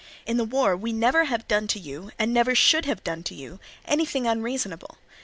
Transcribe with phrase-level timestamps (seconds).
[0.25, 3.35] In the war we never have done to you, and never should have done to
[3.35, 4.97] you, anything unreasonable.